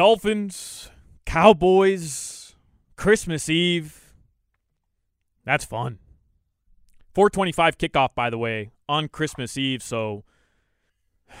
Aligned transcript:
Dolphins, 0.00 0.88
Cowboys, 1.26 2.54
Christmas 2.96 3.50
Eve. 3.50 4.14
That's 5.44 5.66
fun. 5.66 5.98
425 7.14 7.76
kickoff, 7.76 8.14
by 8.14 8.30
the 8.30 8.38
way, 8.38 8.70
on 8.88 9.08
Christmas 9.08 9.58
Eve. 9.58 9.82
So 9.82 10.24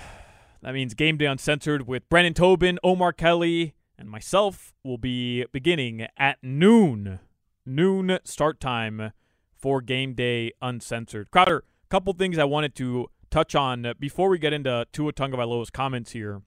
that 0.60 0.74
means 0.74 0.92
Game 0.92 1.16
Day 1.16 1.24
Uncensored 1.24 1.86
with 1.86 2.06
Brennan 2.10 2.34
Tobin, 2.34 2.78
Omar 2.84 3.14
Kelly, 3.14 3.72
and 3.98 4.10
myself 4.10 4.74
will 4.84 4.98
be 4.98 5.46
beginning 5.52 6.06
at 6.18 6.36
noon. 6.42 7.18
Noon 7.64 8.18
start 8.24 8.60
time 8.60 9.12
for 9.56 9.80
Game 9.80 10.12
Day 10.12 10.52
Uncensored. 10.60 11.30
Crowder, 11.30 11.64
a 11.84 11.88
couple 11.88 12.12
things 12.12 12.36
I 12.36 12.44
wanted 12.44 12.74
to 12.74 13.06
touch 13.30 13.54
on 13.54 13.94
before 13.98 14.28
we 14.28 14.38
get 14.38 14.52
into 14.52 14.86
Tua 14.92 15.14
Tagovailoa's 15.14 15.70
comments 15.70 16.10
here 16.10 16.42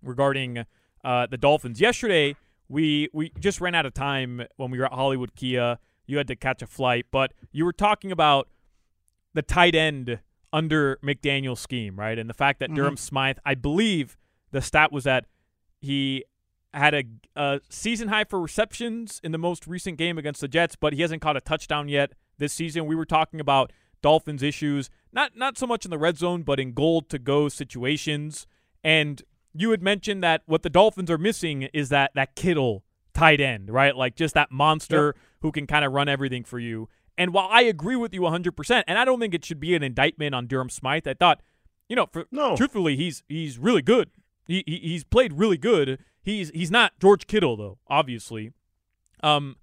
regarding– 0.00 0.64
uh, 1.04 1.26
the 1.26 1.36
Dolphins. 1.36 1.80
Yesterday, 1.80 2.36
we 2.68 3.08
we 3.12 3.32
just 3.38 3.60
ran 3.60 3.74
out 3.74 3.86
of 3.86 3.94
time 3.94 4.42
when 4.56 4.70
we 4.70 4.78
were 4.78 4.86
at 4.86 4.92
Hollywood 4.92 5.34
Kia. 5.34 5.78
You 6.06 6.18
had 6.18 6.28
to 6.28 6.36
catch 6.36 6.62
a 6.62 6.66
flight, 6.66 7.06
but 7.10 7.32
you 7.52 7.64
were 7.64 7.72
talking 7.72 8.10
about 8.12 8.48
the 9.34 9.42
tight 9.42 9.74
end 9.74 10.20
under 10.52 10.98
McDaniel's 11.02 11.60
scheme, 11.60 11.98
right? 11.98 12.18
And 12.18 12.28
the 12.28 12.34
fact 12.34 12.60
that 12.60 12.70
mm-hmm. 12.70 12.76
Durham 12.76 12.96
Smythe, 12.96 13.38
I 13.44 13.54
believe 13.54 14.16
the 14.50 14.60
stat 14.60 14.90
was 14.90 15.04
that 15.04 15.26
he 15.80 16.24
had 16.74 16.94
a, 16.94 17.04
a, 17.36 17.60
season 17.68 18.08
high 18.08 18.24
for 18.24 18.40
receptions 18.40 19.20
in 19.22 19.32
the 19.32 19.38
most 19.38 19.66
recent 19.66 19.98
game 19.98 20.18
against 20.18 20.40
the 20.40 20.48
Jets, 20.48 20.76
but 20.76 20.92
he 20.92 21.02
hasn't 21.02 21.22
caught 21.22 21.36
a 21.36 21.40
touchdown 21.40 21.88
yet 21.88 22.12
this 22.38 22.52
season. 22.52 22.86
We 22.86 22.94
were 22.94 23.04
talking 23.04 23.40
about 23.40 23.72
Dolphins 24.02 24.42
issues, 24.42 24.90
not 25.12 25.36
not 25.36 25.58
so 25.58 25.66
much 25.66 25.84
in 25.84 25.90
the 25.90 25.98
red 25.98 26.16
zone, 26.16 26.42
but 26.42 26.58
in 26.58 26.72
goal 26.72 27.02
to 27.02 27.18
go 27.18 27.48
situations. 27.48 28.46
And 28.82 29.22
you 29.54 29.70
had 29.70 29.82
mentioned 29.82 30.22
that 30.22 30.42
what 30.46 30.62
the 30.62 30.70
Dolphins 30.70 31.10
are 31.10 31.18
missing 31.18 31.62
is 31.74 31.88
that 31.88 32.12
that 32.14 32.34
Kittle 32.34 32.84
tight 33.14 33.40
end, 33.40 33.70
right? 33.70 33.94
Like 33.96 34.16
just 34.16 34.34
that 34.34 34.50
monster 34.50 35.14
yep. 35.16 35.24
who 35.42 35.52
can 35.52 35.66
kind 35.66 35.84
of 35.84 35.92
run 35.92 36.08
everything 36.08 36.44
for 36.44 36.58
you. 36.58 36.88
And 37.18 37.34
while 37.34 37.48
I 37.50 37.62
agree 37.62 37.96
with 37.96 38.14
you 38.14 38.22
100%, 38.22 38.84
and 38.86 38.98
I 38.98 39.04
don't 39.04 39.20
think 39.20 39.34
it 39.34 39.44
should 39.44 39.60
be 39.60 39.74
an 39.74 39.82
indictment 39.82 40.34
on 40.34 40.46
Durham 40.46 40.70
Smythe, 40.70 41.06
I 41.06 41.14
thought, 41.14 41.42
you 41.88 41.96
know, 41.96 42.06
for, 42.10 42.26
no. 42.30 42.56
truthfully, 42.56 42.96
he's 42.96 43.22
he's 43.28 43.58
really 43.58 43.82
good. 43.82 44.10
He, 44.46 44.64
he 44.66 44.78
he's 44.78 45.04
played 45.04 45.34
really 45.34 45.58
good. 45.58 45.98
He's 46.22 46.50
he's 46.50 46.70
not 46.70 46.92
George 47.00 47.26
Kittle 47.26 47.56
though, 47.56 47.78
obviously. 47.88 48.52
Um, 49.22 49.56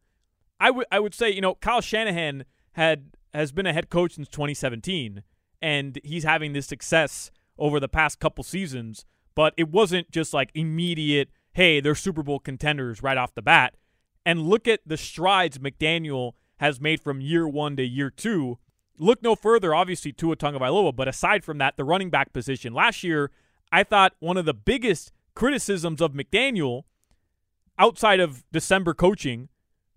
I 0.59 0.71
would 0.71 0.85
I 0.91 0.99
would 0.99 1.13
say 1.13 1.31
you 1.31 1.41
know 1.41 1.55
Kyle 1.55 1.81
Shanahan 1.81 2.45
had 2.73 3.11
has 3.33 3.51
been 3.51 3.65
a 3.65 3.73
head 3.73 3.89
coach 3.89 4.15
since 4.15 4.27
2017, 4.27 5.23
and 5.61 5.99
he's 6.03 6.25
having 6.25 6.53
this 6.53 6.67
success 6.67 7.31
over 7.57 7.79
the 7.79 7.89
past 7.89 8.19
couple 8.19 8.43
seasons 8.43 9.05
but 9.37 9.53
it 9.55 9.69
wasn't 9.69 10.09
just 10.09 10.33
like 10.33 10.49
immediate, 10.55 11.29
hey, 11.53 11.79
they're 11.79 11.93
Super 11.93 12.23
Bowl 12.23 12.39
contenders 12.39 13.03
right 13.03 13.19
off 13.19 13.35
the 13.35 13.41
bat. 13.43 13.75
And 14.25 14.41
look 14.41 14.67
at 14.67 14.79
the 14.83 14.97
strides 14.97 15.59
McDaniel 15.59 16.31
has 16.57 16.81
made 16.81 16.99
from 16.99 17.21
year 17.21 17.47
one 17.47 17.75
to 17.75 17.83
year 17.83 18.09
two. 18.09 18.57
Look 18.97 19.21
no 19.21 19.35
further, 19.35 19.75
obviously, 19.75 20.11
Tua 20.11 20.37
Tagovailoa, 20.37 20.95
but 20.95 21.07
aside 21.07 21.43
from 21.43 21.59
that, 21.59 21.77
the 21.77 21.83
running 21.83 22.09
back 22.09 22.33
position. 22.33 22.73
Last 22.73 23.03
year, 23.03 23.29
I 23.71 23.83
thought 23.83 24.13
one 24.17 24.37
of 24.37 24.45
the 24.45 24.55
biggest 24.55 25.11
criticisms 25.35 26.01
of 26.01 26.13
McDaniel 26.13 26.85
outside 27.77 28.19
of 28.19 28.43
December 28.51 28.95
coaching 28.95 29.49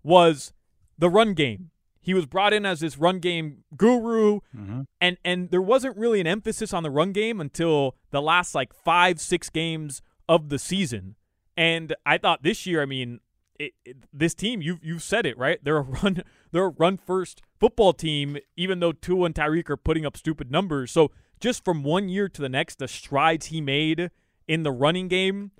was 0.03 0.53
the 0.99 1.09
run 1.09 1.33
game. 1.33 1.70
He 2.01 2.13
was 2.15 2.25
brought 2.25 2.51
in 2.51 2.65
as 2.65 2.79
this 2.79 2.97
run 2.97 3.19
game 3.19 3.63
guru, 3.77 4.39
mm-hmm. 4.55 4.81
and 4.99 5.17
and 5.23 5.51
there 5.51 5.61
wasn't 5.61 5.95
really 5.97 6.19
an 6.19 6.27
emphasis 6.27 6.73
on 6.73 6.83
the 6.83 6.89
run 6.89 7.11
game 7.11 7.39
until 7.39 7.95
the 8.09 8.21
last 8.21 8.55
like 8.55 8.73
five 8.73 9.21
six 9.21 9.49
games 9.49 10.01
of 10.27 10.49
the 10.49 10.57
season. 10.57 11.15
And 11.55 11.95
I 12.05 12.17
thought 12.17 12.41
this 12.41 12.65
year, 12.65 12.81
I 12.81 12.85
mean, 12.85 13.19
it, 13.59 13.73
it, 13.85 13.97
this 14.11 14.33
team, 14.33 14.61
you've 14.61 14.83
you've 14.83 15.03
said 15.03 15.27
it 15.27 15.37
right. 15.37 15.63
They're 15.63 15.77
a 15.77 15.81
run 15.81 16.23
they're 16.51 16.65
a 16.65 16.69
run 16.69 16.97
first 16.97 17.41
football 17.59 17.93
team, 17.93 18.37
even 18.57 18.79
though 18.79 18.91
Tua 18.91 19.27
and 19.27 19.35
Tyreek 19.35 19.69
are 19.69 19.77
putting 19.77 20.05
up 20.05 20.17
stupid 20.17 20.51
numbers. 20.51 20.91
So 20.91 21.11
just 21.39 21.63
from 21.63 21.83
one 21.83 22.09
year 22.09 22.27
to 22.27 22.41
the 22.41 22.49
next, 22.49 22.79
the 22.79 22.87
strides 22.87 23.47
he 23.47 23.61
made 23.61 24.09
in 24.47 24.63
the 24.63 24.71
running 24.71 25.07
game, 25.07 25.51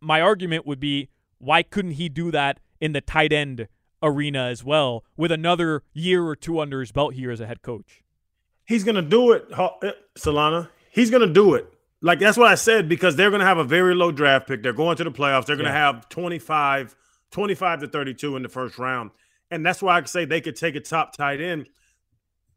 my 0.00 0.20
argument 0.20 0.66
would 0.66 0.80
be 0.80 1.08
why 1.38 1.62
couldn't 1.62 1.92
he 1.92 2.08
do 2.08 2.30
that 2.30 2.60
in 2.80 2.92
the 2.92 3.00
tight 3.00 3.32
end 3.32 3.68
arena 4.02 4.44
as 4.44 4.64
well 4.64 5.04
with 5.16 5.32
another 5.32 5.82
year 5.92 6.24
or 6.24 6.36
two 6.36 6.60
under 6.60 6.80
his 6.80 6.92
belt 6.92 7.14
here 7.14 7.30
as 7.30 7.40
a 7.40 7.46
head 7.46 7.62
coach. 7.62 8.02
He's 8.64 8.84
going 8.84 8.96
to 8.96 9.02
do 9.02 9.32
it, 9.32 9.46
eh, 9.50 9.92
Solana. 10.16 10.68
He's 10.90 11.10
going 11.10 11.26
to 11.26 11.32
do 11.32 11.54
it. 11.54 11.72
Like 12.00 12.18
that's 12.18 12.36
what 12.36 12.48
I 12.48 12.56
said 12.56 12.88
because 12.88 13.16
they're 13.16 13.30
going 13.30 13.40
to 13.40 13.46
have 13.46 13.58
a 13.58 13.64
very 13.64 13.94
low 13.94 14.10
draft 14.10 14.48
pick. 14.48 14.62
They're 14.62 14.72
going 14.72 14.96
to 14.96 15.04
the 15.04 15.12
playoffs. 15.12 15.46
They're 15.46 15.56
going 15.56 15.66
to 15.66 15.72
have 15.72 16.08
25 16.08 16.96
25 17.32 17.80
to 17.80 17.88
32 17.88 18.36
in 18.36 18.42
the 18.42 18.48
first 18.48 18.78
round. 18.78 19.10
And 19.50 19.66
that's 19.66 19.82
why 19.82 19.98
I 19.98 20.04
say 20.04 20.24
they 20.24 20.40
could 20.40 20.56
take 20.56 20.76
a 20.76 20.80
top 20.80 21.16
tight 21.16 21.40
end. 21.40 21.68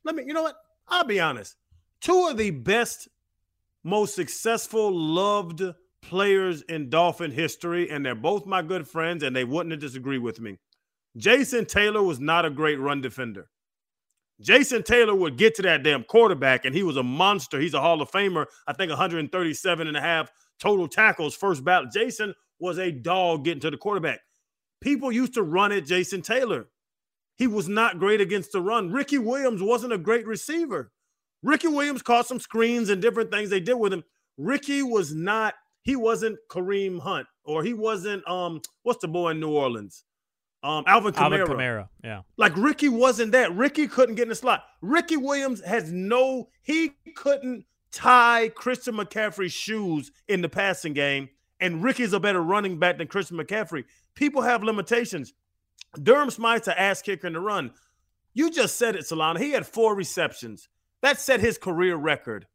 Let 0.04 0.16
me, 0.16 0.24
you 0.26 0.34
know 0.34 0.44
what? 0.44 0.56
I'll 0.88 1.06
be 1.06 1.20
honest. 1.20 1.56
Two 2.02 2.28
of 2.28 2.38
the 2.38 2.52
best, 2.52 3.08
most 3.84 4.16
successful, 4.16 4.92
loved 4.94 5.64
players 6.02 6.62
in 6.64 6.90
Dolphin 6.90 7.32
history, 7.32 7.90
and 7.90 8.06
they're 8.06 8.16
both 8.16 8.46
my 8.46 8.62
good 8.62 8.88
friends, 8.88 9.24
and 9.24 9.36
they 9.36 9.44
wouldn't 9.44 9.80
disagree 9.80 10.20
with 10.20 10.40
me. 10.40 10.60
Jason 11.18 11.66
Taylor 11.66 12.04
was 12.04 12.20
not 12.20 12.46
a 12.46 12.50
great 12.50 12.80
run 12.80 13.02
defender. 13.02 13.48
Jason 14.42 14.84
Taylor 14.84 15.16
would 15.16 15.38
get 15.38 15.56
to 15.56 15.62
that 15.62 15.84
damn 15.84 16.04
quarterback, 16.04 16.66
and 16.66 16.76
he 16.76 16.84
was 16.84 16.98
a 16.98 17.04
monster. 17.04 17.60
He's 17.60 17.74
a 17.74 17.80
Hall 17.80 18.02
of 18.02 18.12
Famer. 18.12 18.46
I 18.68 18.74
think 18.74 18.90
137 18.90 19.88
and 19.88 19.96
a 19.96 20.02
half 20.02 20.30
total 20.60 20.88
tackles 20.88 21.36
first 21.36 21.64
battle. 21.64 21.90
Jason 21.94 22.34
was 22.60 22.78
a 22.78 22.92
dog 22.92 23.46
getting 23.46 23.62
to 23.62 23.72
the 23.72 23.78
quarterback. 23.78 24.20
People 24.82 25.12
used 25.12 25.34
to 25.36 25.44
run 25.44 25.72
at 25.72 25.86
Jason 25.86 26.22
Taylor. 26.22 26.68
He 27.38 27.48
was 27.48 27.68
not 27.68 28.00
great 28.00 28.22
against 28.22 28.52
the 28.52 28.62
run. 28.62 28.92
Ricky 28.92 29.18
Williams 29.18 29.62
wasn't 29.62 29.94
a 29.94 29.98
great 29.98 30.28
receiver. 30.28 30.92
Ricky 31.44 31.68
Williams 31.68 32.02
caught 32.02 32.28
some 32.28 32.40
screens 32.40 32.90
and 32.90 33.02
different 33.02 33.32
things 33.32 33.50
they 33.50 33.60
did 33.60 33.76
with 33.76 33.94
him. 33.94 34.04
Ricky 34.38 34.84
was 34.84 35.14
not, 35.14 35.54
he 35.84 35.96
wasn't 35.96 36.40
Kareem 36.50 37.00
Hunt 37.00 37.28
or 37.44 37.64
he 37.64 37.74
wasn't 37.74 38.28
um 38.28 38.62
what's 38.84 39.02
the 39.02 39.08
boy 39.08 39.32
in 39.32 39.40
New 39.40 39.52
Orleans? 39.52 40.04
Um, 40.66 40.84
Alvin 40.88 41.14
Kamara. 41.14 41.40
Alvin 41.40 41.58
Kamara, 41.58 41.90
yeah. 42.04 42.22
Like 42.38 42.58
Ricky 42.58 42.90
wasn't 42.90 43.34
that. 43.34 43.56
Ricky 43.56 43.88
couldn't 43.88 44.16
get 44.16 44.24
in 44.24 44.30
the 44.30 44.36
slot. 44.36 44.64
Ricky 44.82 45.16
Williams 45.16 45.64
has 45.64 45.92
no, 45.92 46.50
he 46.64 46.94
couldn't 47.16 47.66
tie 47.92 48.50
Christian 48.50 48.96
McCaffrey's 48.96 49.54
shoes 49.54 50.12
in 50.28 50.42
the 50.42 50.50
passing 50.50 50.94
game. 50.94 51.30
And 51.60 51.84
Ricky's 51.84 52.14
a 52.14 52.20
better 52.20 52.42
running 52.42 52.80
back 52.80 52.98
than 52.98 53.08
Christian 53.08 53.38
McCaffrey. 53.38 53.86
People 54.16 54.42
have 54.42 54.64
limitations. 54.64 55.34
Durham 56.02 56.30
Smythe's 56.30 56.68
an 56.68 56.74
ass 56.78 57.02
kicker 57.02 57.28
in 57.28 57.34
the 57.34 57.40
run. 57.40 57.72
You 58.34 58.50
just 58.50 58.78
said 58.78 58.96
it, 58.96 59.04
Solana. 59.04 59.40
He 59.40 59.52
had 59.52 59.68
four 59.68 59.96
receptions. 59.96 60.68
That 61.02 61.20
set 61.20 61.40
his 61.40 61.58
career 61.60 61.96
record. 61.96 62.48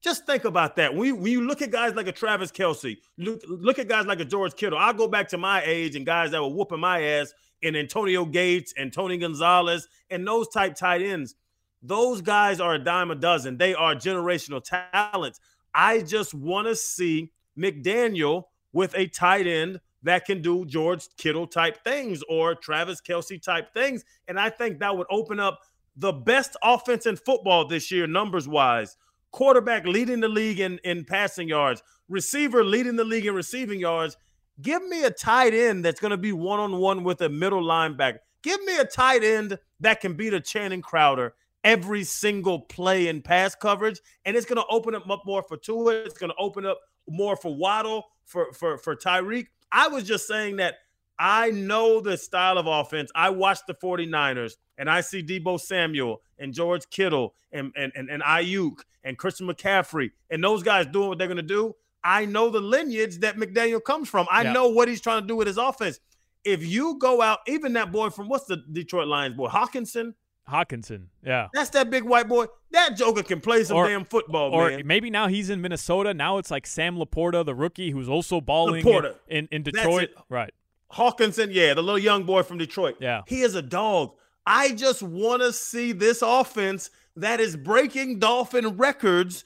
Just 0.00 0.26
think 0.26 0.44
about 0.44 0.76
that. 0.76 0.94
When 0.94 1.08
you, 1.08 1.16
when 1.16 1.32
you 1.32 1.40
look 1.42 1.60
at 1.60 1.72
guys 1.72 1.94
like 1.94 2.06
a 2.06 2.12
Travis 2.12 2.52
Kelce, 2.52 2.98
look, 3.16 3.42
look 3.48 3.78
at 3.78 3.88
guys 3.88 4.06
like 4.06 4.20
a 4.20 4.24
George 4.24 4.54
Kittle. 4.54 4.78
I 4.78 4.92
go 4.92 5.08
back 5.08 5.28
to 5.30 5.38
my 5.38 5.62
age 5.64 5.96
and 5.96 6.06
guys 6.06 6.30
that 6.30 6.40
were 6.40 6.48
whooping 6.48 6.78
my 6.78 7.02
ass 7.02 7.32
and 7.64 7.76
Antonio 7.76 8.24
Gates 8.24 8.72
and 8.76 8.92
Tony 8.92 9.18
Gonzalez 9.18 9.88
and 10.10 10.26
those 10.26 10.48
type 10.48 10.76
tight 10.76 11.02
ends. 11.02 11.34
Those 11.82 12.20
guys 12.20 12.60
are 12.60 12.74
a 12.74 12.78
dime 12.78 13.10
a 13.10 13.16
dozen. 13.16 13.56
They 13.56 13.74
are 13.74 13.94
generational 13.94 14.62
talents. 14.62 15.40
I 15.74 16.00
just 16.00 16.32
want 16.32 16.68
to 16.68 16.76
see 16.76 17.32
McDaniel 17.58 18.44
with 18.72 18.94
a 18.96 19.08
tight 19.08 19.48
end 19.48 19.80
that 20.04 20.26
can 20.26 20.40
do 20.42 20.64
George 20.64 21.08
Kittle 21.16 21.48
type 21.48 21.82
things 21.82 22.22
or 22.28 22.54
Travis 22.54 23.00
Kelce 23.00 23.42
type 23.42 23.74
things. 23.74 24.04
And 24.28 24.38
I 24.38 24.50
think 24.50 24.78
that 24.78 24.96
would 24.96 25.08
open 25.10 25.40
up 25.40 25.60
the 25.96 26.12
best 26.12 26.56
offense 26.62 27.06
in 27.06 27.16
football 27.16 27.66
this 27.66 27.90
year, 27.90 28.06
numbers 28.06 28.46
wise 28.46 28.96
quarterback 29.30 29.86
leading 29.86 30.20
the 30.20 30.28
league 30.28 30.60
in, 30.60 30.78
in 30.84 31.04
passing 31.04 31.48
yards, 31.48 31.82
receiver 32.08 32.64
leading 32.64 32.96
the 32.96 33.04
league 33.04 33.26
in 33.26 33.34
receiving 33.34 33.80
yards. 33.80 34.16
Give 34.60 34.84
me 34.86 35.04
a 35.04 35.10
tight 35.10 35.54
end 35.54 35.84
that's 35.84 36.00
going 36.00 36.10
to 36.10 36.16
be 36.16 36.32
one 36.32 36.58
on 36.58 36.78
one 36.78 37.04
with 37.04 37.20
a 37.20 37.28
middle 37.28 37.62
linebacker. 37.62 38.18
Give 38.42 38.62
me 38.64 38.78
a 38.78 38.84
tight 38.84 39.22
end 39.22 39.58
that 39.80 40.00
can 40.00 40.14
beat 40.14 40.34
a 40.34 40.40
Channing 40.40 40.82
Crowder 40.82 41.34
every 41.64 42.04
single 42.04 42.60
play 42.60 43.08
in 43.08 43.22
pass 43.22 43.54
coverage. 43.54 44.00
And 44.24 44.36
it's 44.36 44.46
going 44.46 44.60
to 44.60 44.66
open 44.70 44.94
up 44.94 45.04
more 45.24 45.42
for 45.42 45.56
Tua. 45.56 45.94
It's 45.96 46.18
going 46.18 46.30
to 46.30 46.36
open 46.38 46.66
up 46.66 46.78
more 47.08 47.36
for 47.36 47.54
Waddle, 47.54 48.04
for 48.24 48.52
for 48.52 48.78
for 48.78 48.94
Tyreek. 48.94 49.46
I 49.72 49.88
was 49.88 50.04
just 50.04 50.26
saying 50.26 50.56
that 50.56 50.76
I 51.18 51.50
know 51.50 52.00
the 52.00 52.16
style 52.16 52.58
of 52.58 52.66
offense. 52.66 53.10
I 53.14 53.30
watched 53.30 53.66
the 53.66 53.74
49ers 53.74 54.52
and 54.76 54.88
I 54.88 55.00
see 55.00 55.22
Deebo 55.22 55.60
Samuel 55.60 56.22
and 56.38 56.54
George 56.54 56.88
Kittle 56.90 57.34
and 57.52 57.72
and 57.76 57.92
and, 57.94 58.08
and 58.08 58.22
Aiyuk 58.22 58.80
and 59.04 59.18
Christian 59.18 59.48
McCaffrey 59.48 60.12
and 60.30 60.42
those 60.42 60.62
guys 60.62 60.86
doing 60.86 61.08
what 61.08 61.18
they're 61.18 61.28
gonna 61.28 61.42
do. 61.42 61.74
I 62.04 62.24
know 62.24 62.48
the 62.48 62.60
lineage 62.60 63.18
that 63.18 63.36
McDaniel 63.36 63.82
comes 63.82 64.08
from. 64.08 64.26
I 64.30 64.42
yeah. 64.42 64.52
know 64.52 64.68
what 64.68 64.88
he's 64.88 65.00
trying 65.00 65.22
to 65.22 65.26
do 65.26 65.36
with 65.36 65.48
his 65.48 65.58
offense. 65.58 65.98
If 66.44 66.64
you 66.64 66.96
go 66.98 67.20
out, 67.20 67.40
even 67.48 67.72
that 67.72 67.90
boy 67.90 68.10
from 68.10 68.28
what's 68.28 68.44
the 68.44 68.62
Detroit 68.70 69.08
Lions 69.08 69.36
boy, 69.36 69.48
Hockenson, 69.48 70.14
Hockenson. 70.48 71.06
yeah, 71.24 71.48
that's 71.52 71.70
that 71.70 71.90
big 71.90 72.04
white 72.04 72.28
boy. 72.28 72.46
That 72.70 72.96
Joker 72.96 73.22
can 73.22 73.40
play 73.40 73.64
some 73.64 73.76
or, 73.76 73.88
damn 73.88 74.04
football, 74.04 74.52
or 74.52 74.70
man. 74.70 74.86
maybe 74.86 75.10
now 75.10 75.26
he's 75.26 75.50
in 75.50 75.60
Minnesota. 75.60 76.14
Now 76.14 76.38
it's 76.38 76.50
like 76.50 76.66
Sam 76.66 76.96
LaPorta, 76.96 77.44
the 77.44 77.54
rookie, 77.54 77.90
who's 77.90 78.08
also 78.08 78.40
balling 78.40 78.86
in, 78.86 79.14
in, 79.28 79.48
in 79.50 79.62
Detroit. 79.64 80.10
Right. 80.28 80.54
Hockenson, 80.92 81.48
yeah, 81.52 81.74
the 81.74 81.82
little 81.82 81.98
young 81.98 82.24
boy 82.24 82.42
from 82.42 82.58
Detroit. 82.58 82.96
Yeah, 83.00 83.22
he 83.26 83.42
is 83.42 83.54
a 83.54 83.62
dog. 83.62 84.12
I 84.46 84.72
just 84.72 85.02
want 85.02 85.42
to 85.42 85.52
see 85.52 85.92
this 85.92 86.22
offense 86.22 86.90
that 87.16 87.40
is 87.40 87.56
breaking 87.56 88.18
Dolphin 88.18 88.76
records. 88.76 89.44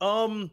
Um, 0.00 0.52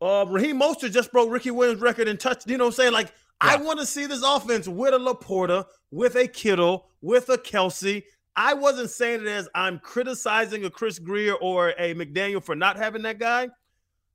uh, 0.00 0.24
Raheem 0.28 0.58
Mostert 0.60 0.92
just 0.92 1.12
broke 1.12 1.30
Ricky 1.30 1.52
Williams' 1.52 1.80
record 1.80 2.08
in 2.08 2.16
touch. 2.16 2.42
You 2.46 2.58
know 2.58 2.64
what 2.64 2.70
I'm 2.70 2.74
saying? 2.74 2.92
Like, 2.92 3.06
yeah. 3.06 3.52
I 3.52 3.56
want 3.56 3.78
to 3.78 3.86
see 3.86 4.06
this 4.06 4.22
offense 4.22 4.66
with 4.66 4.94
a 4.94 4.98
LaPorta, 4.98 5.66
with 5.92 6.16
a 6.16 6.26
Kittle, 6.26 6.88
with 7.00 7.28
a 7.28 7.38
Kelce. 7.38 8.02
I 8.34 8.54
wasn't 8.54 8.90
saying 8.90 9.20
it 9.20 9.28
as 9.28 9.48
I'm 9.54 9.78
criticizing 9.78 10.64
a 10.64 10.70
Chris 10.70 10.98
Grier 10.98 11.34
or 11.34 11.70
a 11.78 11.94
McDaniel 11.94 12.42
for 12.42 12.56
not 12.56 12.76
having 12.76 13.02
that 13.02 13.18
guy. 13.18 13.50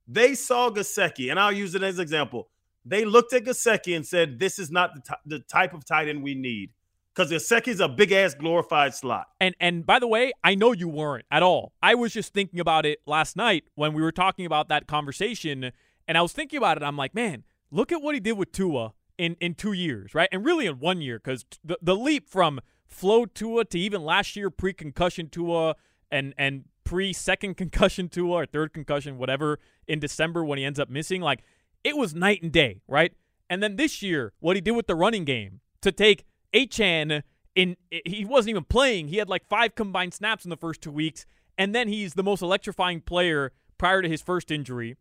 They 0.06 0.34
saw 0.34 0.70
Gesicki, 0.70 1.30
and 1.30 1.38
I'll 1.38 1.52
use 1.52 1.74
it 1.74 1.82
as 1.82 1.96
an 1.96 2.02
example. 2.02 2.48
They 2.88 3.04
looked 3.04 3.32
at 3.32 3.44
Gesicki 3.44 3.94
and 3.94 4.06
said, 4.06 4.38
"This 4.38 4.58
is 4.58 4.70
not 4.70 4.94
the, 4.94 5.00
t- 5.00 5.22
the 5.26 5.38
type 5.40 5.74
of 5.74 5.84
tight 5.84 6.08
end 6.08 6.22
we 6.22 6.34
need." 6.34 6.70
because 7.18 7.32
Gesicki's 7.32 7.80
a 7.80 7.88
big 7.88 8.12
ass 8.12 8.34
glorified 8.34 8.94
slot. 8.94 9.26
And 9.40 9.54
and 9.58 9.84
by 9.84 9.98
the 9.98 10.06
way, 10.06 10.32
I 10.44 10.54
know 10.54 10.72
you 10.72 10.88
weren't 10.88 11.26
at 11.30 11.42
all. 11.42 11.72
I 11.82 11.94
was 11.96 12.12
just 12.12 12.32
thinking 12.32 12.60
about 12.60 12.86
it 12.86 13.00
last 13.06 13.36
night 13.36 13.64
when 13.74 13.92
we 13.92 14.02
were 14.02 14.12
talking 14.12 14.46
about 14.46 14.68
that 14.68 14.86
conversation, 14.86 15.72
and 16.06 16.18
I 16.18 16.22
was 16.22 16.32
thinking 16.32 16.58
about 16.58 16.76
it. 16.76 16.84
I'm 16.84 16.96
like, 16.96 17.14
man, 17.14 17.44
look 17.70 17.90
at 17.90 18.02
what 18.02 18.14
he 18.14 18.20
did 18.20 18.32
with 18.32 18.52
Tua 18.52 18.92
in 19.16 19.36
in 19.40 19.54
two 19.54 19.72
years, 19.72 20.14
right? 20.14 20.28
And 20.30 20.44
really 20.44 20.66
in 20.66 20.78
one 20.78 21.00
year, 21.00 21.18
because 21.18 21.44
the 21.64 21.76
the 21.82 21.96
leap 21.96 22.28
from 22.28 22.60
flow 22.86 23.26
Tua 23.26 23.64
to 23.64 23.78
even 23.78 24.04
last 24.04 24.36
year 24.36 24.48
pre 24.48 24.72
concussion 24.72 25.28
Tua 25.28 25.74
and 26.12 26.34
and 26.38 26.66
pre 26.84 27.12
second 27.12 27.56
concussion 27.56 28.08
Tua 28.08 28.30
or 28.30 28.46
third 28.46 28.72
concussion, 28.72 29.18
whatever, 29.18 29.58
in 29.88 29.98
December 29.98 30.44
when 30.44 30.58
he 30.58 30.64
ends 30.64 30.78
up 30.78 30.88
missing, 30.88 31.20
like 31.20 31.40
it 31.84 31.96
was 31.96 32.14
night 32.14 32.42
and 32.42 32.52
day, 32.52 32.82
right? 32.88 33.12
And 33.50 33.62
then 33.62 33.76
this 33.76 34.02
year, 34.02 34.32
what 34.40 34.56
he 34.56 34.60
did 34.60 34.72
with 34.72 34.86
the 34.86 34.94
running 34.94 35.24
game 35.24 35.60
to 35.80 35.92
take 35.92 36.24
Achane 36.52 37.22
in 37.54 37.76
he 37.90 38.24
wasn't 38.24 38.50
even 38.50 38.64
playing. 38.64 39.08
He 39.08 39.16
had 39.16 39.28
like 39.28 39.46
five 39.48 39.74
combined 39.74 40.14
snaps 40.14 40.44
in 40.44 40.50
the 40.50 40.56
first 40.56 40.80
two 40.80 40.92
weeks, 40.92 41.26
and 41.56 41.74
then 41.74 41.88
he's 41.88 42.14
the 42.14 42.22
most 42.22 42.42
electrifying 42.42 43.00
player 43.00 43.52
prior 43.78 44.02
to 44.02 44.08
his 44.08 44.22
first 44.22 44.50
injury. 44.50 44.96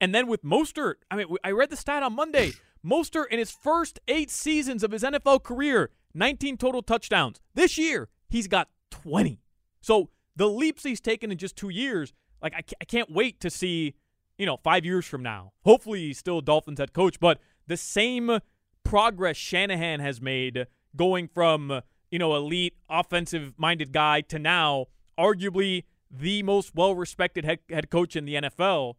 And 0.00 0.14
then 0.14 0.26
with 0.26 0.42
Mostert, 0.42 0.96
I 1.10 1.16
mean, 1.16 1.26
I 1.42 1.50
read 1.52 1.70
the 1.70 1.76
stat 1.76 2.02
on 2.02 2.14
Monday. 2.14 2.52
Mostert 2.84 3.26
in 3.30 3.38
his 3.38 3.50
first 3.50 3.98
eight 4.06 4.30
seasons 4.30 4.84
of 4.84 4.92
his 4.92 5.02
NFL 5.02 5.42
career, 5.42 5.90
19 6.14 6.56
total 6.56 6.82
touchdowns. 6.82 7.40
This 7.54 7.78
year, 7.78 8.08
he's 8.28 8.46
got 8.46 8.68
20. 8.90 9.40
So 9.80 10.10
the 10.36 10.48
leaps 10.48 10.82
he's 10.82 11.00
taken 11.00 11.32
in 11.32 11.38
just 11.38 11.56
two 11.56 11.70
years, 11.70 12.12
like 12.42 12.54
I, 12.54 12.62
I 12.80 12.84
can't 12.84 13.10
wait 13.10 13.40
to 13.40 13.50
see, 13.50 13.94
you 14.38 14.46
know, 14.46 14.56
five 14.56 14.84
years 14.84 15.06
from 15.06 15.22
now. 15.22 15.52
Hopefully, 15.64 16.06
he's 16.06 16.18
still 16.18 16.40
Dolphins 16.40 16.78
head 16.78 16.92
coach, 16.92 17.18
but 17.20 17.40
the 17.66 17.76
same 17.76 18.38
progress 18.84 19.36
Shanahan 19.36 20.00
has 20.00 20.20
made 20.20 20.66
going 20.94 21.28
from, 21.28 21.80
you 22.10 22.18
know, 22.18 22.34
elite 22.36 22.74
offensive 22.88 23.54
minded 23.56 23.92
guy 23.92 24.20
to 24.22 24.38
now 24.38 24.86
arguably 25.18 25.84
the 26.10 26.42
most 26.42 26.74
well 26.74 26.94
respected 26.94 27.44
head, 27.44 27.60
head 27.70 27.90
coach 27.90 28.16
in 28.16 28.24
the 28.24 28.34
NFL. 28.34 28.94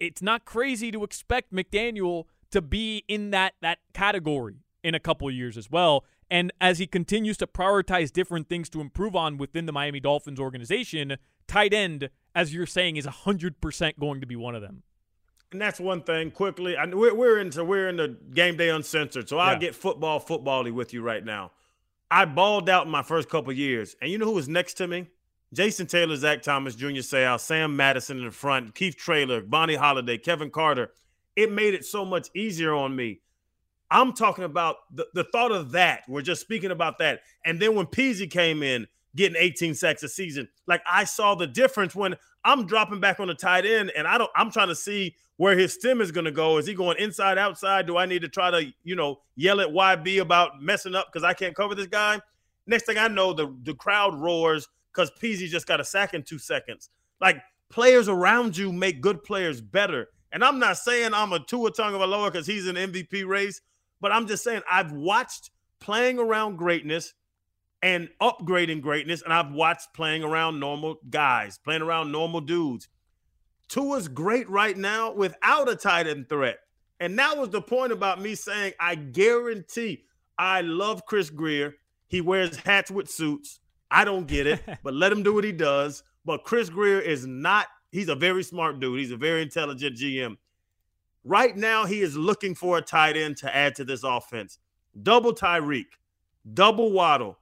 It's 0.00 0.22
not 0.22 0.44
crazy 0.44 0.90
to 0.90 1.04
expect 1.04 1.52
McDaniel 1.52 2.24
to 2.50 2.62
be 2.62 3.04
in 3.08 3.30
that 3.30 3.54
that 3.60 3.78
category 3.92 4.64
in 4.82 4.94
a 4.94 5.00
couple 5.00 5.30
years 5.30 5.58
as 5.58 5.70
well. 5.70 6.04
And 6.30 6.52
as 6.60 6.78
he 6.78 6.86
continues 6.86 7.36
to 7.38 7.46
prioritize 7.46 8.12
different 8.12 8.48
things 8.48 8.68
to 8.70 8.80
improve 8.80 9.14
on 9.14 9.36
within 9.36 9.66
the 9.66 9.72
Miami 9.72 10.00
Dolphins 10.00 10.40
organization, 10.40 11.16
tight 11.46 11.74
end, 11.74 12.08
as 12.34 12.52
you're 12.52 12.66
saying, 12.66 12.96
is 12.96 13.06
100% 13.06 13.98
going 13.98 14.20
to 14.20 14.26
be 14.26 14.36
one 14.36 14.54
of 14.54 14.62
them 14.62 14.82
and 15.54 15.60
that's 15.62 15.78
one 15.78 16.02
thing. 16.02 16.32
Quickly, 16.32 16.76
I, 16.76 16.84
we're 16.86 17.14
we're 17.14 17.38
into 17.38 17.64
we're 17.64 17.88
in 17.88 17.96
the 17.96 18.16
game 18.34 18.56
day 18.56 18.68
uncensored, 18.68 19.28
so 19.28 19.38
I'll 19.38 19.58
get 19.58 19.74
football 19.74 20.20
footbally 20.20 20.72
with 20.72 20.92
you 20.92 21.00
right 21.00 21.24
now. 21.24 21.52
I 22.10 22.24
balled 22.26 22.68
out 22.68 22.86
in 22.86 22.92
my 22.92 23.02
first 23.02 23.28
couple 23.28 23.52
years, 23.52 23.96
and 24.02 24.10
you 24.10 24.18
know 24.18 24.26
who 24.26 24.32
was 24.32 24.48
next 24.48 24.74
to 24.74 24.88
me? 24.88 25.06
Jason 25.52 25.86
Taylor, 25.86 26.16
Zach 26.16 26.42
Thomas, 26.42 26.74
Junior 26.74 27.02
Seau, 27.02 27.38
Sam 27.38 27.76
Madison 27.76 28.18
in 28.18 28.24
the 28.24 28.30
front, 28.32 28.74
Keith 28.74 28.96
Traylor, 28.96 29.40
Vonnie 29.42 29.76
Holliday, 29.76 30.18
Kevin 30.18 30.50
Carter. 30.50 30.90
It 31.36 31.52
made 31.52 31.74
it 31.74 31.84
so 31.84 32.04
much 32.04 32.28
easier 32.34 32.74
on 32.74 32.94
me. 32.94 33.20
I'm 33.90 34.12
talking 34.12 34.44
about 34.44 34.76
the, 34.92 35.06
the 35.14 35.24
thought 35.24 35.52
of 35.52 35.70
that. 35.72 36.02
We're 36.08 36.22
just 36.22 36.40
speaking 36.40 36.72
about 36.72 36.98
that. 36.98 37.20
And 37.44 37.60
then 37.60 37.76
when 37.76 37.86
Peezy 37.86 38.28
came 38.28 38.64
in, 38.64 38.88
getting 39.16 39.36
18 39.40 39.74
sacks 39.74 40.02
a 40.02 40.08
season, 40.08 40.48
like 40.66 40.82
I 40.90 41.04
saw 41.04 41.34
the 41.34 41.46
difference 41.46 41.94
when 41.94 42.16
I'm 42.44 42.66
dropping 42.66 43.00
back 43.00 43.20
on 43.20 43.28
the 43.28 43.34
tight 43.34 43.64
end, 43.64 43.92
and 43.96 44.06
I 44.06 44.18
don't. 44.18 44.30
I'm 44.36 44.50
trying 44.50 44.68
to 44.68 44.74
see 44.74 45.14
where 45.36 45.56
his 45.56 45.72
stem 45.72 46.00
is 46.00 46.12
going 46.12 46.26
to 46.26 46.32
go. 46.32 46.58
Is 46.58 46.66
he 46.66 46.74
going 46.74 46.98
inside, 46.98 47.38
outside? 47.38 47.86
Do 47.86 47.96
I 47.96 48.06
need 48.06 48.22
to 48.22 48.28
try 48.28 48.50
to, 48.50 48.72
you 48.84 48.94
know, 48.94 49.20
yell 49.34 49.60
at 49.60 49.68
YB 49.68 50.20
about 50.20 50.62
messing 50.62 50.94
up 50.94 51.08
because 51.12 51.24
I 51.24 51.32
can't 51.32 51.54
cover 51.54 51.74
this 51.74 51.86
guy? 51.86 52.20
Next 52.66 52.86
thing 52.86 52.98
I 52.98 53.08
know, 53.08 53.32
the, 53.32 53.54
the 53.62 53.74
crowd 53.74 54.14
roars 54.14 54.68
because 54.92 55.10
Peezy 55.20 55.48
just 55.48 55.66
got 55.66 55.80
a 55.80 55.84
sack 55.84 56.14
in 56.14 56.22
two 56.22 56.38
seconds. 56.38 56.90
Like 57.20 57.42
players 57.70 58.08
around 58.08 58.56
you 58.56 58.72
make 58.72 59.00
good 59.00 59.22
players 59.24 59.60
better. 59.60 60.08
And 60.32 60.44
I'm 60.44 60.58
not 60.58 60.78
saying 60.78 61.14
I'm 61.14 61.32
a 61.32 61.40
Tua 61.40 61.72
Tagovailoa 61.72 62.32
because 62.32 62.46
he's 62.46 62.66
an 62.66 62.76
MVP 62.76 63.26
race, 63.26 63.60
but 64.00 64.12
I'm 64.12 64.26
just 64.26 64.44
saying 64.44 64.62
I've 64.70 64.92
watched 64.92 65.50
playing 65.80 66.18
around 66.18 66.56
greatness 66.56 67.14
and 67.84 68.08
upgrading 68.18 68.80
greatness, 68.80 69.20
and 69.20 69.30
I've 69.30 69.52
watched 69.52 69.92
playing 69.92 70.24
around 70.24 70.58
normal 70.58 70.96
guys, 71.10 71.58
playing 71.58 71.82
around 71.82 72.10
normal 72.10 72.40
dudes. 72.40 72.88
Tua's 73.68 74.08
great 74.08 74.48
right 74.48 74.74
now 74.74 75.12
without 75.12 75.68
a 75.68 75.76
tight 75.76 76.06
end 76.06 76.30
threat. 76.30 76.60
And 76.98 77.18
that 77.18 77.36
was 77.36 77.50
the 77.50 77.60
point 77.60 77.92
about 77.92 78.22
me 78.22 78.36
saying, 78.36 78.72
I 78.80 78.94
guarantee 78.94 80.04
I 80.38 80.62
love 80.62 81.04
Chris 81.04 81.28
Grier. 81.28 81.74
He 82.06 82.22
wears 82.22 82.56
hats 82.56 82.90
with 82.90 83.10
suits. 83.10 83.60
I 83.90 84.06
don't 84.06 84.26
get 84.26 84.46
it, 84.46 84.62
but 84.82 84.94
let 84.94 85.12
him 85.12 85.22
do 85.22 85.34
what 85.34 85.44
he 85.44 85.52
does. 85.52 86.02
But 86.24 86.44
Chris 86.44 86.70
Grier 86.70 87.00
is 87.00 87.26
not, 87.26 87.66
he's 87.92 88.08
a 88.08 88.14
very 88.14 88.44
smart 88.44 88.80
dude. 88.80 88.98
He's 88.98 89.12
a 89.12 89.18
very 89.18 89.42
intelligent 89.42 89.98
GM. 89.98 90.38
Right 91.22 91.54
now, 91.54 91.84
he 91.84 92.00
is 92.00 92.16
looking 92.16 92.54
for 92.54 92.78
a 92.78 92.82
tight 92.82 93.18
end 93.18 93.36
to 93.38 93.54
add 93.54 93.74
to 93.74 93.84
this 93.84 94.04
offense. 94.04 94.58
Double 95.02 95.34
Tyreek, 95.34 95.98
double 96.54 96.90
Waddle. 96.90 97.36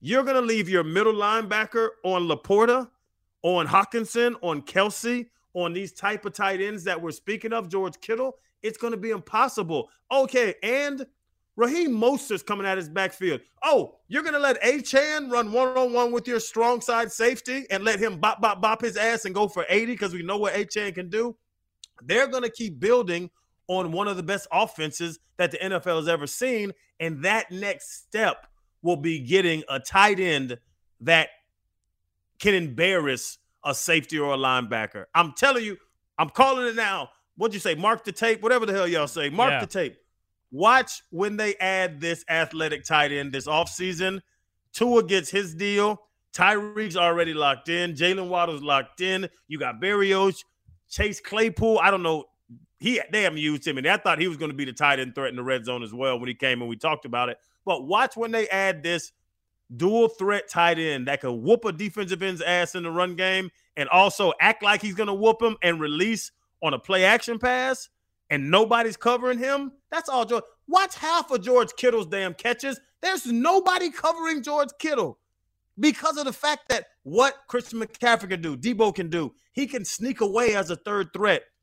You're 0.00 0.22
going 0.24 0.36
to 0.36 0.40
leave 0.40 0.68
your 0.68 0.84
middle 0.84 1.12
linebacker 1.12 1.88
on 2.04 2.26
LaPorta, 2.26 2.88
on 3.42 3.66
Hockenson, 3.66 4.34
on 4.40 4.62
Kelce, 4.62 5.26
on 5.54 5.72
these 5.72 5.92
type 5.92 6.24
of 6.24 6.32
tight 6.32 6.60
ends 6.60 6.84
that 6.84 7.00
we're 7.00 7.10
speaking 7.10 7.52
of, 7.52 7.68
George 7.68 8.00
Kittle, 8.00 8.36
it's 8.62 8.78
going 8.78 8.92
to 8.92 8.96
be 8.96 9.10
impossible. 9.10 9.90
Okay, 10.10 10.54
and 10.62 11.06
Raheem 11.56 11.90
Mostert's 11.90 12.42
coming 12.42 12.66
at 12.66 12.78
his 12.78 12.88
backfield. 12.88 13.40
Oh, 13.62 13.96
you're 14.08 14.22
going 14.22 14.34
to 14.34 14.40
let 14.40 14.62
Achane 14.62 15.30
run 15.30 15.52
one 15.52 15.76
on 15.76 15.92
one 15.92 16.12
with 16.12 16.26
your 16.26 16.40
strong 16.40 16.80
side 16.80 17.12
safety 17.12 17.66
and 17.70 17.84
let 17.84 17.98
him 17.98 18.18
bop, 18.18 18.40
bop, 18.40 18.62
bop 18.62 18.80
his 18.80 18.96
ass 18.96 19.26
and 19.26 19.34
go 19.34 19.48
for 19.48 19.66
80 19.68 19.92
because 19.92 20.14
we 20.14 20.22
know 20.22 20.38
what 20.38 20.54
Achane 20.54 20.94
can 20.94 21.10
do? 21.10 21.36
They're 22.02 22.28
going 22.28 22.44
to 22.44 22.50
keep 22.50 22.80
building 22.80 23.28
on 23.68 23.92
one 23.92 24.08
of 24.08 24.16
the 24.16 24.22
best 24.22 24.48
offenses 24.50 25.18
that 25.36 25.50
the 25.50 25.58
NFL 25.58 25.96
has 25.96 26.08
ever 26.08 26.26
seen. 26.26 26.72
And 26.98 27.22
that 27.24 27.50
next 27.50 28.02
step 28.02 28.46
will 28.82 28.96
be 28.96 29.20
getting 29.20 29.62
a 29.68 29.78
tight 29.78 30.20
end 30.20 30.58
that 31.00 31.28
can 32.38 32.54
embarrass 32.54 33.38
a 33.64 33.74
safety 33.74 34.18
or 34.18 34.34
a 34.34 34.36
linebacker. 34.36 35.04
I'm 35.14 35.32
telling 35.32 35.64
you, 35.64 35.76
I'm 36.18 36.30
calling 36.30 36.66
it 36.66 36.74
now. 36.74 37.10
What'd 37.36 37.54
you 37.54 37.60
say? 37.60 37.74
Mark 37.74 38.04
the 38.04 38.12
tape, 38.12 38.42
whatever 38.42 38.66
the 38.66 38.72
hell 38.72 38.88
y'all 38.88 39.06
say. 39.06 39.30
Mark 39.30 39.52
yeah. 39.52 39.60
the 39.60 39.66
tape. 39.66 39.96
Watch 40.50 41.02
when 41.10 41.36
they 41.36 41.54
add 41.56 42.00
this 42.00 42.24
athletic 42.28 42.84
tight 42.84 43.12
end 43.12 43.32
this 43.32 43.46
offseason. 43.46 44.20
Tua 44.72 45.04
gets 45.04 45.30
his 45.30 45.54
deal. 45.54 46.00
Tyreek's 46.32 46.96
already 46.96 47.34
locked 47.34 47.68
in. 47.68 47.94
Jalen 47.94 48.28
Waddle's 48.28 48.62
locked 48.62 49.00
in. 49.00 49.28
You 49.48 49.58
got 49.58 49.80
Berrios, 49.80 50.44
Chase 50.88 51.20
Claypool. 51.20 51.80
I 51.82 51.90
don't 51.90 52.02
know. 52.02 52.24
He 52.78 53.00
they 53.12 53.22
haven't 53.22 53.38
used 53.38 53.66
him, 53.66 53.78
and 53.78 53.86
I 53.86 53.96
thought 53.98 54.18
he 54.18 54.28
was 54.28 54.36
going 54.36 54.50
to 54.50 54.56
be 54.56 54.64
the 54.64 54.72
tight 54.72 54.98
end 55.00 55.14
threat 55.14 55.30
in 55.30 55.36
the 55.36 55.42
red 55.42 55.64
zone 55.64 55.82
as 55.82 55.92
well 55.92 56.18
when 56.18 56.28
he 56.28 56.34
came 56.34 56.60
and 56.60 56.68
we 56.68 56.76
talked 56.76 57.04
about 57.04 57.28
it. 57.28 57.38
But 57.64 57.86
watch 57.86 58.16
when 58.16 58.30
they 58.30 58.48
add 58.48 58.82
this 58.82 59.12
dual 59.76 60.08
threat 60.08 60.48
tight 60.48 60.78
end 60.78 61.06
that 61.06 61.20
can 61.20 61.42
whoop 61.42 61.64
a 61.64 61.72
defensive 61.72 62.22
end's 62.22 62.42
ass 62.42 62.74
in 62.74 62.82
the 62.82 62.90
run 62.90 63.14
game 63.14 63.50
and 63.76 63.88
also 63.90 64.32
act 64.40 64.62
like 64.62 64.82
he's 64.82 64.94
going 64.94 65.06
to 65.06 65.14
whoop 65.14 65.40
him 65.42 65.56
and 65.62 65.78
release 65.80 66.32
on 66.62 66.74
a 66.74 66.78
play 66.78 67.04
action 67.04 67.38
pass. 67.38 67.88
and 68.30 68.50
nobody's 68.50 68.96
covering 68.96 69.38
him, 69.38 69.72
that's 69.90 70.08
all 70.08 70.24
George. 70.24 70.44
Watch 70.68 70.94
half 70.94 71.30
of 71.30 71.42
George 71.42 71.70
Kittle's 71.76 72.06
damn 72.06 72.32
catches. 72.34 72.80
There's 73.02 73.26
nobody 73.26 73.90
covering 73.90 74.42
George 74.42 74.68
Kittle 74.78 75.18
because 75.78 76.16
of 76.16 76.26
the 76.26 76.32
fact 76.32 76.68
that 76.68 76.86
what 77.02 77.34
Christian 77.48 77.80
McCaffrey 77.80 78.30
can 78.30 78.40
do, 78.40 78.56
Deebo 78.56 78.94
can 78.94 79.08
do, 79.08 79.32
he 79.52 79.66
can 79.66 79.84
sneak 79.84 80.20
away 80.20 80.54
as 80.54 80.70
a 80.70 80.76
third 80.76 81.12
threat. 81.12 81.42